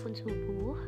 ataupun 0.00 0.16
subuh. 0.16 0.80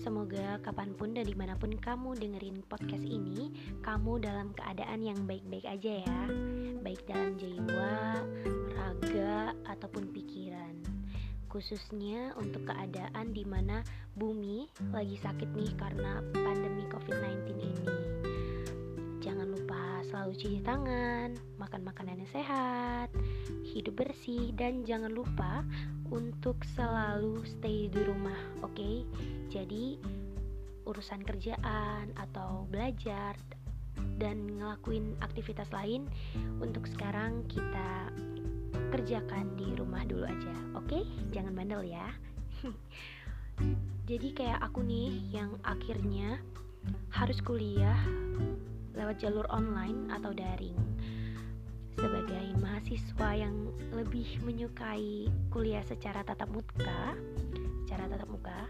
Semoga 0.00 0.56
kapan 0.64 0.96
pun 0.96 1.12
dan 1.12 1.28
di 1.28 1.36
mana 1.36 1.60
pun 1.60 1.76
kamu 1.76 2.16
dengerin 2.16 2.64
podcast 2.64 3.04
ini 3.04 3.52
Kamu 3.84 4.16
dalam 4.16 4.56
keadaan 4.56 5.04
yang 5.04 5.28
baik-baik 5.28 5.68
aja 5.68 6.00
ya. 6.00 6.20
Baik 6.80 7.04
dalam 7.04 7.36
jiwa, 7.36 8.24
raga, 8.72 9.52
ataupun 9.68 10.08
pikiran. 10.08 10.72
Khususnya 11.52 12.32
untuk 12.40 12.64
keadaan 12.64 13.36
di 13.36 13.44
mana 13.44 13.84
bumi 14.16 14.72
lagi 14.88 15.20
sakit 15.20 15.52
nih 15.52 15.76
karena 15.76 16.24
pandemi 16.32 16.88
covid-19 16.88 17.60
ini. 17.60 17.92
Selalu 20.06 20.38
cuci 20.38 20.62
tangan, 20.62 21.34
makan 21.58 21.82
makanan 21.82 22.22
yang 22.22 22.30
sehat, 22.30 23.10
hidup 23.66 24.06
bersih, 24.06 24.54
dan 24.54 24.86
jangan 24.86 25.10
lupa 25.10 25.66
untuk 26.14 26.62
selalu 26.78 27.42
stay 27.42 27.90
di 27.90 28.00
rumah, 28.06 28.38
oke? 28.62 28.70
Okay? 28.70 29.02
Jadi 29.50 29.98
urusan 30.86 31.26
kerjaan 31.26 32.14
atau 32.14 32.70
belajar 32.70 33.34
dan 34.22 34.46
ngelakuin 34.46 35.18
aktivitas 35.26 35.66
lain 35.74 36.06
untuk 36.62 36.86
sekarang 36.86 37.42
kita 37.50 38.14
kerjakan 38.94 39.58
di 39.58 39.74
rumah 39.74 40.06
dulu 40.06 40.22
aja, 40.22 40.54
oke? 40.78 40.86
Okay? 40.86 41.02
Jangan 41.34 41.50
bandel 41.50 41.82
ya. 41.82 42.06
Jadi 44.10 44.38
kayak 44.38 44.62
aku 44.70 44.86
nih 44.86 45.34
yang 45.34 45.58
akhirnya 45.66 46.38
harus 47.10 47.42
kuliah 47.42 47.98
lewat 48.96 49.20
jalur 49.20 49.44
online 49.52 50.08
atau 50.10 50.32
daring. 50.32 50.76
Sebagai 51.96 52.56
mahasiswa 52.60 53.30
yang 53.36 53.56
lebih 53.92 54.40
menyukai 54.44 55.32
kuliah 55.48 55.84
secara 55.84 56.20
tatap 56.24 56.48
muka 56.52 57.16
secara 57.86 58.10
tatap 58.10 58.28
muka 58.28 58.60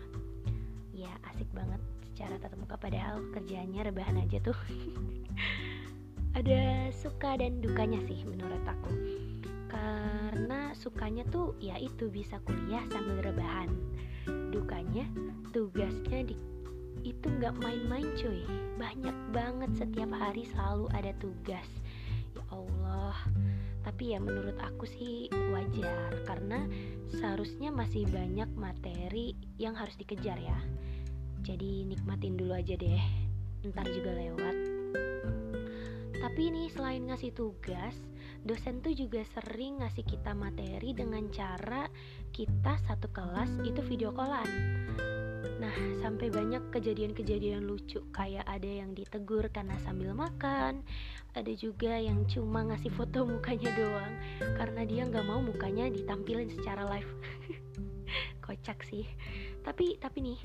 ya 0.92 1.08
asik 1.32 1.48
banget 1.56 1.80
secara 2.12 2.36
tatap 2.36 2.58
muka 2.60 2.76
padahal 2.76 3.24
kerjanya 3.32 3.88
rebahan 3.88 4.20
aja 4.20 4.38
tuh. 4.44 4.58
Ada 6.38 6.92
suka 6.92 7.40
dan 7.40 7.64
dukanya 7.64 7.96
sih 8.04 8.20
menurut 8.28 8.60
aku. 8.68 8.92
Karena 9.72 10.76
sukanya 10.76 11.24
tuh 11.32 11.56
ya 11.56 11.80
itu 11.80 12.12
bisa 12.12 12.36
kuliah 12.44 12.84
sambil 12.92 13.24
rebahan. 13.24 13.72
Dukanya 14.52 15.08
tugasnya 15.56 16.28
di 16.28 16.36
itu 17.02 17.26
nggak 17.26 17.58
main-main 17.60 18.06
cuy. 18.16 18.46
Banyak 18.78 19.16
banget 19.34 19.70
setiap 19.76 20.10
hari 20.14 20.46
selalu 20.48 20.86
ada 20.94 21.12
tugas. 21.18 21.68
Allah. 22.52 23.16
Tapi 23.82 24.14
ya 24.14 24.18
menurut 24.18 24.58
aku 24.58 24.84
sih 24.86 25.30
wajar 25.54 26.26
karena 26.26 26.66
seharusnya 27.10 27.70
masih 27.70 28.06
banyak 28.10 28.50
materi 28.58 29.36
yang 29.58 29.74
harus 29.78 29.94
dikejar 29.98 30.38
ya. 30.38 30.58
Jadi 31.46 31.86
nikmatin 31.86 32.34
dulu 32.34 32.56
aja 32.56 32.74
deh. 32.74 33.02
Ntar 33.66 33.86
juga 33.90 34.10
lewat. 34.14 34.56
Tapi 36.16 36.40
ini 36.50 36.66
selain 36.72 37.06
ngasih 37.06 37.30
tugas 37.36 37.94
dosen 38.46 38.78
tuh 38.78 38.94
juga 38.94 39.26
sering 39.34 39.82
ngasih 39.82 40.06
kita 40.06 40.30
materi 40.30 40.94
dengan 40.94 41.26
cara 41.34 41.90
kita 42.30 42.78
satu 42.86 43.10
kelas 43.10 43.50
itu 43.66 43.82
video 43.82 44.14
callan 44.14 44.46
Nah, 45.62 45.74
sampai 46.02 46.28
banyak 46.28 46.74
kejadian-kejadian 46.74 47.64
lucu 47.64 48.02
kayak 48.12 48.44
ada 48.46 48.66
yang 48.66 48.92
ditegur 48.92 49.46
karena 49.50 49.78
sambil 49.82 50.12
makan, 50.12 50.82
ada 51.32 51.52
juga 51.54 51.96
yang 51.96 52.26
cuma 52.26 52.66
ngasih 52.66 52.92
foto 52.92 53.24
mukanya 53.24 53.70
doang 53.76 54.12
karena 54.58 54.82
dia 54.84 55.02
nggak 55.06 55.26
mau 55.26 55.40
mukanya 55.40 55.88
ditampilin 55.90 56.50
secara 56.50 56.84
live. 56.90 57.12
Kocak 58.44 58.82
sih. 58.86 59.06
Tapi 59.62 59.98
tapi 59.98 60.18
nih 60.22 60.40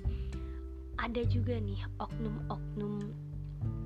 ada 1.02 1.22
juga 1.25 1.58
nih 1.58 1.81
oknum-oknum 1.98 3.02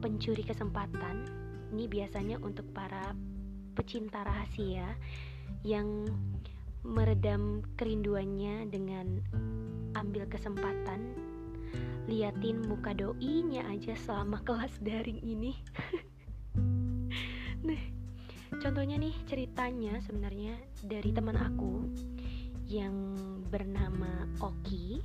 pencuri 0.04 0.44
kesempatan 0.44 1.46
ini 1.76 1.92
biasanya 1.92 2.40
untuk 2.40 2.68
para 2.72 3.12
pecinta 3.76 4.24
rahasia 4.24 4.96
yang 5.68 6.08
meredam 6.86 7.66
kerinduannya 7.76 8.70
dengan 8.70 9.20
ambil 9.96 10.28
kesempatan 10.28 11.16
liatin 12.06 12.62
muka 12.70 12.94
doinya 12.94 13.66
aja 13.72 13.98
selama 13.98 14.38
kelas 14.46 14.78
daring 14.84 15.18
ini 15.26 15.58
Nah, 17.66 17.82
contohnya 18.62 19.02
nih 19.02 19.16
ceritanya 19.26 19.98
sebenarnya 20.06 20.54
dari 20.86 21.10
teman 21.10 21.34
aku 21.34 21.82
yang 22.70 23.18
bernama 23.50 24.30
Oki. 24.38 25.02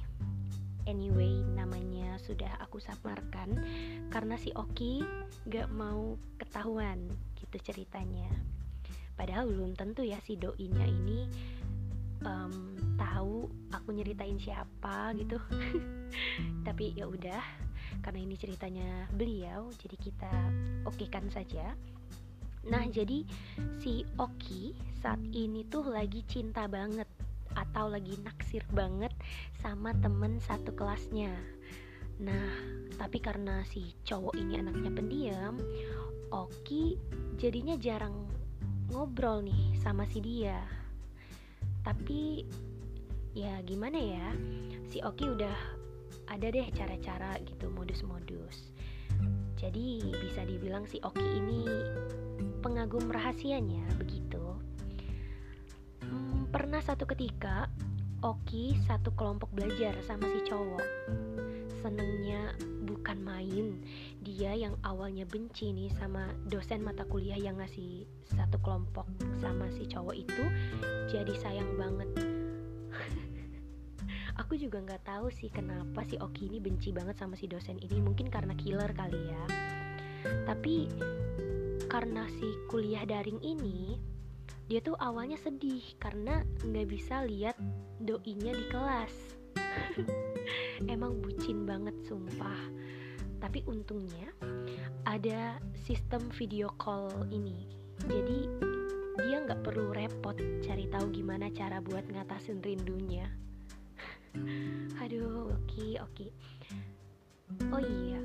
Anyway, 0.84 1.41
namanya 1.57 2.21
sudah 2.21 2.61
aku 2.61 2.83
samarkan 2.84 3.65
karena 4.12 4.37
si 4.37 4.53
Oki 4.53 5.01
gak 5.49 5.72
mau 5.72 6.21
ketahuan 6.37 7.09
gitu 7.41 7.57
ceritanya. 7.65 8.28
Padahal 9.17 9.49
belum 9.49 9.72
tentu 9.77 10.05
ya 10.05 10.21
si 10.25 10.37
doinya 10.37 10.84
ini 10.84 11.28
um, 12.25 12.53
tahu 12.97 13.49
aku 13.73 13.89
nyeritain 13.95 14.37
siapa 14.41 15.13
gitu. 15.17 15.41
Tapi 16.67 16.97
ya 16.97 17.07
udah, 17.07 17.43
karena 18.05 18.21
ini 18.23 18.35
ceritanya 18.37 19.09
beliau, 19.15 19.71
jadi 19.79 19.97
kita 19.97 20.33
okekan 20.87 21.29
saja. 21.33 21.75
Nah, 22.69 22.85
jadi 22.93 23.25
si 23.81 24.05
Oki 24.21 24.77
saat 25.01 25.21
ini 25.33 25.65
tuh 25.65 25.89
lagi 25.89 26.21
cinta 26.29 26.69
banget 26.69 27.09
atau 27.57 27.91
lagi 27.91 28.21
naksir 28.21 28.63
banget 28.71 29.11
sama 29.59 29.97
temen 29.97 30.39
satu 30.45 30.77
kelasnya. 30.77 31.33
Nah, 32.21 32.53
tapi 33.01 33.17
karena 33.17 33.65
si 33.65 33.97
cowok 34.05 34.37
ini 34.37 34.61
anaknya 34.61 34.91
pendiam, 34.93 35.57
Oki 36.31 37.01
jadinya 37.41 37.75
jarang 37.81 38.29
ngobrol 38.93 39.41
nih 39.41 39.73
sama 39.81 40.05
si 40.05 40.21
dia. 40.21 40.80
Tapi 41.85 42.45
ya 43.33 43.61
gimana 43.65 43.97
ya? 43.97 44.29
Si 44.91 44.99
Oki 45.01 45.31
udah 45.31 45.57
ada 46.31 46.47
deh 46.51 46.67
cara-cara 46.75 47.39
gitu, 47.43 47.71
modus-modus. 47.71 48.71
Jadi 49.61 50.01
bisa 50.25 50.47
dibilang 50.47 50.89
si 50.89 51.03
Oki 51.05 51.27
ini 51.37 51.65
pengagum 52.65 53.11
rahasianya 53.13 53.85
begitu. 54.01 54.41
Hmm, 56.05 56.49
pernah 56.49 56.81
satu 56.81 57.05
ketika 57.05 57.69
Oki 58.21 58.77
satu 58.85 59.13
kelompok 59.17 59.49
belajar 59.53 59.97
sama 60.05 60.29
si 60.29 60.41
cowok. 60.45 60.87
Senengnya 61.81 62.53
bukan 62.85 63.19
main. 63.25 63.81
Dia 64.21 64.53
yang 64.53 64.77
awalnya 64.85 65.25
benci 65.25 65.73
nih 65.73 65.89
sama 65.97 66.29
dosen 66.49 66.85
mata 66.85 67.09
kuliah 67.09 67.41
yang 67.41 67.57
ngasih 67.57 68.05
satu 68.29 68.61
kelompok 68.61 69.09
sama 69.41 69.69
si 69.73 69.89
cowok 69.89 70.17
itu, 70.17 70.45
jadi 71.09 71.33
sayang 71.41 71.75
banget. 71.81 72.11
Aku 74.45 74.57
juga 74.61 74.85
nggak 74.85 75.09
tahu 75.09 75.33
sih 75.33 75.49
kenapa 75.49 76.05
si 76.05 76.21
Oki 76.21 76.53
ini 76.53 76.59
benci 76.61 76.93
banget 76.93 77.17
sama 77.17 77.35
si 77.37 77.49
dosen 77.49 77.81
ini. 77.81 77.99
Mungkin 78.01 78.29
karena 78.29 78.53
killer 78.57 78.93
kali 78.93 79.21
ya. 79.21 79.45
Tapi 80.45 80.89
karena 81.91 82.29
si 82.31 82.47
kuliah 82.71 83.03
daring 83.03 83.43
ini 83.43 83.99
dia 84.71 84.79
tuh 84.79 84.95
awalnya 85.03 85.35
sedih 85.35 85.83
karena 85.99 86.47
nggak 86.63 86.87
bisa 86.87 87.27
lihat 87.27 87.59
doinya 87.99 88.55
di 88.55 88.65
kelas 88.71 89.15
emang 90.89 91.21
bucin 91.21 91.69
banget 91.69 91.93
sumpah 92.07 92.61
tapi 93.41 93.65
untungnya 93.67 94.31
ada 95.09 95.59
sistem 95.75 96.28
video 96.37 96.71
call 96.81 97.10
ini 97.33 97.66
jadi 98.09 98.41
dia 99.21 99.37
nggak 99.45 99.60
perlu 99.66 99.93
repot 99.93 100.37
cari 100.65 100.89
tahu 100.89 101.13
gimana 101.13 101.53
cara 101.53 101.83
buat 101.83 102.07
ngatasin 102.09 102.63
rindunya 102.65 103.28
aduh 105.03 105.51
oke 105.53 105.66
okay, 105.66 105.93
oke 106.01 106.15
okay. 106.15 106.31
oh 107.75 107.83
iya 107.83 108.21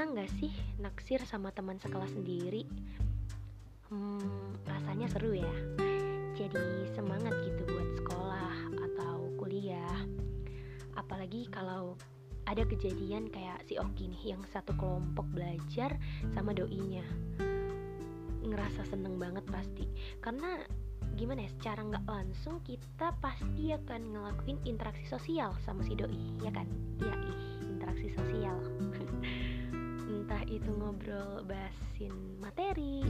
pernah 0.00 0.16
nggak 0.16 0.32
sih 0.40 0.52
naksir 0.80 1.20
sama 1.28 1.52
teman 1.52 1.76
sekelas 1.76 2.16
sendiri? 2.16 2.64
Hmm, 3.92 4.56
rasanya 4.64 5.12
seru 5.12 5.36
ya. 5.36 5.52
Jadi 6.32 6.88
semangat 6.96 7.29
Kalau 11.48 11.96
ada 12.44 12.66
kejadian 12.66 13.30
kayak 13.30 13.64
si 13.64 13.78
Oki 13.78 14.10
nih 14.10 14.34
yang 14.36 14.42
satu 14.50 14.76
kelompok 14.76 15.24
belajar 15.32 15.96
sama 16.36 16.52
doinya. 16.52 17.04
Ngerasa 18.44 18.84
seneng 18.84 19.16
banget 19.16 19.46
pasti. 19.48 19.86
Karena 20.20 20.60
gimana 21.16 21.44
ya 21.44 21.50
secara 21.52 21.80
nggak 21.84 22.06
langsung 22.06 22.62
kita 22.64 23.12
pasti 23.18 23.74
akan 23.74 24.14
ngelakuin 24.14 24.58
interaksi 24.64 25.04
sosial 25.04 25.52
sama 25.66 25.82
si 25.84 25.92
doi 25.92 26.16
ya 26.40 26.48
kan 26.54 26.64
iya 27.02 27.12
ih 27.12 27.40
interaksi 27.66 28.08
sosial 28.14 28.56
entah 30.10 30.42
itu 30.46 30.70
ngobrol 30.70 31.42
bahasin 31.44 32.14
materi 32.38 33.02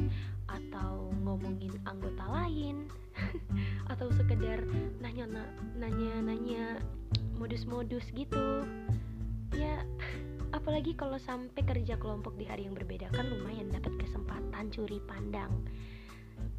atau 0.50 1.14
ngomongin 1.22 1.70
anggota 1.86 2.26
lain 2.26 2.90
atau 3.92 4.10
sekedar 4.14 4.62
nanya 4.98 5.26
nanya 5.78 6.12
nanya 6.22 6.64
modus 7.38 7.64
modus-modus 7.64 8.04
gitu. 8.12 8.66
Ya 9.54 9.86
apalagi 10.56 10.92
kalau 10.98 11.16
sampai 11.16 11.62
kerja 11.62 11.94
kelompok 11.96 12.34
di 12.36 12.50
hari 12.50 12.66
yang 12.66 12.74
berbeda 12.74 13.08
kan 13.14 13.30
lumayan 13.30 13.70
dapat 13.70 13.94
kesempatan 14.02 14.74
curi 14.74 14.98
pandang. 15.06 15.54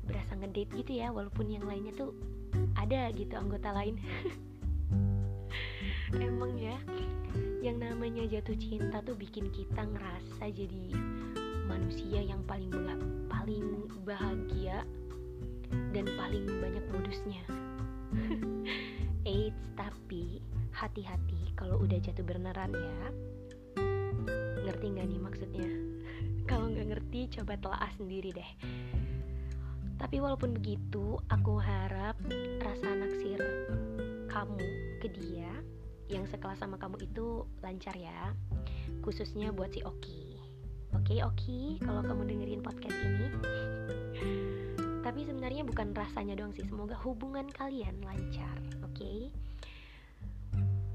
Berasa 0.08 0.40
ngedate 0.40 0.72
gitu 0.82 1.04
ya 1.04 1.14
walaupun 1.14 1.52
yang 1.52 1.68
lainnya 1.68 1.94
tuh 1.94 2.16
ada 2.80 3.12
gitu 3.12 3.36
anggota 3.36 3.76
lain. 3.76 4.00
Emang 6.12 6.60
ya 6.60 6.76
yang 7.62 7.78
namanya 7.78 8.26
jatuh 8.26 8.58
cinta 8.58 9.06
tuh 9.06 9.14
bikin 9.14 9.54
kita 9.54 9.86
ngerasa 9.86 10.50
jadi 10.50 10.98
manusia 11.72 12.20
yang 12.20 12.44
paling 12.44 12.68
paling 13.32 13.88
bahagia 14.04 14.84
dan 15.96 16.06
paling 16.20 16.44
banyak 16.60 16.84
modusnya. 16.92 17.44
Eits, 19.32 19.64
tapi 19.80 20.44
hati-hati 20.76 21.56
kalau 21.56 21.80
udah 21.80 21.96
jatuh 22.04 22.28
beneran 22.28 22.76
ya. 22.76 23.00
Ngerti 24.68 24.86
gak 25.00 25.08
nih 25.08 25.22
maksudnya? 25.24 25.70
kalau 26.50 26.68
nggak 26.68 26.92
ngerti 26.92 27.40
coba 27.40 27.56
telah 27.56 27.92
sendiri 27.96 28.36
deh. 28.36 28.52
Tapi 29.96 30.18
walaupun 30.20 30.58
begitu, 30.58 31.16
aku 31.32 31.62
harap 31.62 32.20
rasa 32.60 32.90
naksir 32.92 33.40
kamu 34.28 34.68
ke 35.00 35.08
dia 35.08 35.54
yang 36.12 36.28
sekelas 36.28 36.60
sama 36.60 36.76
kamu 36.76 37.08
itu 37.08 37.48
lancar 37.64 37.96
ya. 37.96 38.36
Khususnya 39.06 39.56
buat 39.56 39.72
si 39.72 39.80
Oki 39.88 40.21
Oke 41.12 41.28
Oki, 41.28 41.62
kalau 41.84 42.00
kamu 42.08 42.24
dengerin 42.24 42.63
podcast 42.63 42.96
ini. 43.04 43.28
Tapi 45.04 45.28
sebenarnya 45.28 45.68
bukan 45.68 45.92
rasanya 45.92 46.40
doang 46.40 46.56
sih 46.56 46.63
semoga 46.63 46.96
hubungan 47.04 47.52
kalian 47.52 48.00
lancar 48.00 48.56
oke? 48.80 48.96
Okay? 48.96 49.28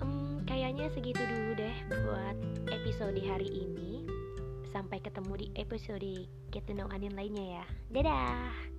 um, 0.00 0.40
kayaknya 0.48 0.88
segitu 0.96 1.20
dulu 1.20 1.60
deh 1.60 1.76
buat 1.92 2.36
episode 2.72 3.20
hari 3.28 3.60
ini. 3.60 4.08
Sampai 4.72 5.04
ketemu 5.04 5.36
di 5.36 5.46
episode 5.52 6.24
Get 6.48 6.64
to 6.64 6.72
Know 6.72 6.88
Anin 6.88 7.12
lainnya 7.12 7.60
ya. 7.60 7.64
Dadah 7.92 8.75